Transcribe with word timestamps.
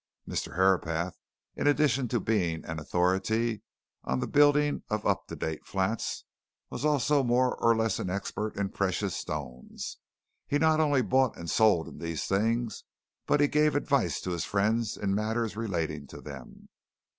Mr. 0.27 0.55
Herapath, 0.55 1.19
in 1.55 1.67
addition 1.67 2.07
to 2.07 2.19
being 2.19 2.65
an 2.65 2.79
authority 2.79 3.61
on 4.03 4.19
the 4.19 4.25
building 4.25 4.81
of 4.89 5.05
up 5.05 5.27
to 5.27 5.35
date 5.35 5.63
flats, 5.63 6.23
was 6.71 6.83
also 6.83 7.21
more 7.21 7.55
or 7.63 7.75
less 7.75 7.99
of 7.99 8.09
an 8.09 8.15
expert 8.15 8.57
in 8.57 8.69
precious 8.69 9.15
stones. 9.15 9.97
He 10.47 10.57
not 10.57 10.79
only 10.79 11.03
bought 11.03 11.37
and 11.37 11.47
sold 11.47 11.87
in 11.87 11.99
these 11.99 12.25
things, 12.25 12.83
but 13.27 13.41
he 13.41 13.47
gave 13.47 13.75
advice 13.75 14.19
to 14.21 14.31
his 14.31 14.43
friends 14.43 14.97
in 14.97 15.13
matters 15.13 15.55
relating 15.55 16.07
to 16.07 16.19
them. 16.19 16.69